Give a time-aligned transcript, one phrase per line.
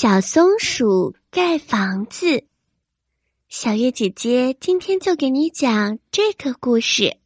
[0.00, 2.44] 小松鼠盖房子。
[3.48, 7.16] 小月姐姐今天就给你讲这个故事。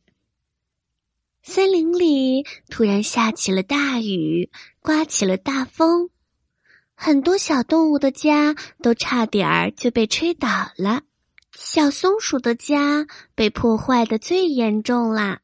[1.42, 4.50] 森林里突然下起了大雨，
[4.80, 6.08] 刮起了大风，
[6.94, 10.48] 很多小动物的家都差点儿就被吹倒
[10.78, 11.02] 了。
[11.54, 15.42] 小松鼠的家被破坏的最严重啦。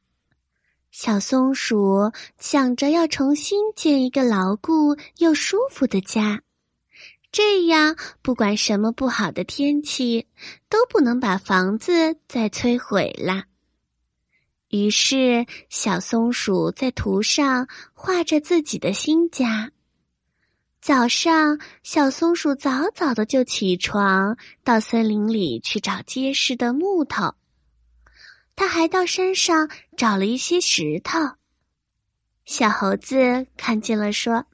[0.89, 6.41] 小松鼠想着要重新建一个牢固又舒服的家。
[7.31, 10.27] 这样，不管什么不好的天气，
[10.67, 13.43] 都不能把房子再摧毁了。
[14.69, 19.71] 于是，小松鼠在图上画着自己的新家。
[20.81, 27.35] 早上，小松鼠早早的就起床，到森林里去找结实的木头。
[28.55, 31.19] 他还到山上找了一些石头。
[32.45, 34.45] 小猴子看见了，说：“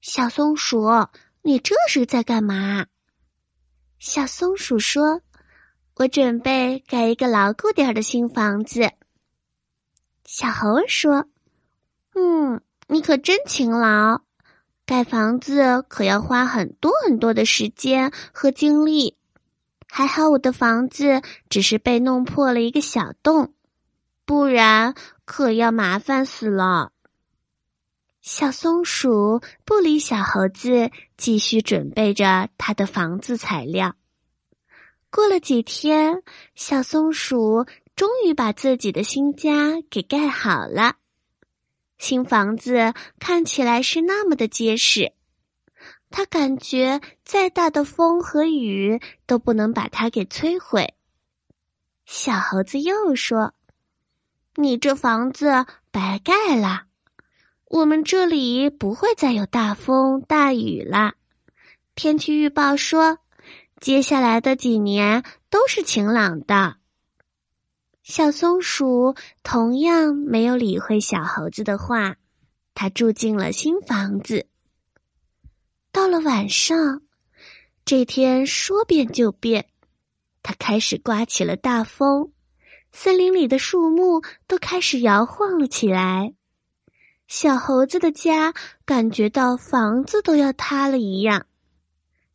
[0.00, 0.86] 小松鼠。”
[1.42, 2.86] 你这是在干嘛？
[3.98, 5.22] 小松鼠说
[5.96, 8.90] ：“我准备盖一个牢固点的新房子。”
[10.26, 11.26] 小猴说
[12.14, 14.20] ：“嗯，你可真勤劳，
[14.84, 19.16] 盖房子可要花很多很多的时间和精力。
[19.88, 23.54] 还好我的房子只是被弄破了一个小洞，
[24.24, 26.92] 不然可要麻烦死了。”
[28.22, 33.96] 小松鼠不理小猴子，继续准备着它的房子材料。
[35.10, 36.22] 过了几天，
[36.54, 37.64] 小松鼠
[37.96, 40.96] 终于把自己的新家给盖好了。
[41.96, 45.14] 新房子看起来是那么的结实，
[46.10, 50.92] 它感觉再大的风和雨都不能把它给摧毁。
[52.04, 53.54] 小猴子又说
[54.56, 56.82] ：“你这房子白盖了。”
[57.70, 61.14] 我们这里不会再有大风大雨了。
[61.94, 63.18] 天气预报说，
[63.80, 66.78] 接下来的几年都是晴朗的。
[68.02, 69.14] 小松鼠
[69.44, 72.16] 同样没有理会小猴子的话，
[72.74, 74.48] 它住进了新房子。
[75.92, 77.02] 到了晚上，
[77.84, 79.66] 这天说变就变，
[80.42, 82.32] 它开始刮起了大风，
[82.90, 86.34] 森林里的树木都开始摇晃了起来。
[87.30, 88.52] 小猴子的家
[88.84, 91.46] 感觉到房子都要塌了一样，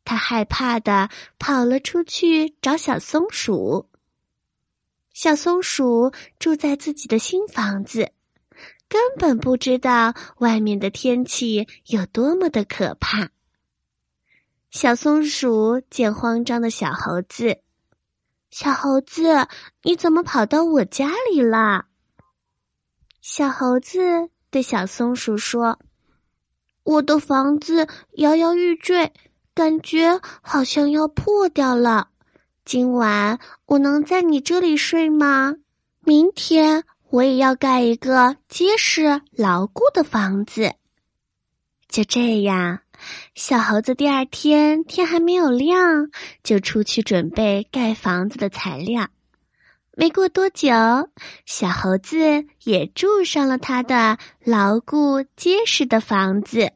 [0.06, 3.89] 他害怕的跑了出去找小松鼠。
[5.11, 8.13] 小松鼠住在自己的新房子，
[8.88, 13.31] 根本不知道外面的天气有多么的可怕。
[14.72, 17.59] 小松鼠见慌张的小猴子
[18.50, 19.50] ：“小猴子，
[19.84, 21.88] 你怎么跑到我家里了？”
[23.19, 24.29] 小猴子。
[24.55, 25.79] 对小松鼠说
[26.83, 29.11] ：“我的房子摇摇欲坠，
[29.53, 32.07] 感觉好像要破掉了。
[32.63, 35.55] 今晚我能在你这里睡吗？
[36.05, 40.72] 明天我也要盖一个结实牢固的房子。”
[41.91, 42.79] 就这样，
[43.33, 46.09] 小猴子第二天天还没有亮，
[46.43, 49.09] 就出去准备盖房子的材料。
[49.97, 50.69] 没过多久，
[51.45, 52.17] 小猴子
[52.63, 56.73] 也住上了他的牢固结实的房子。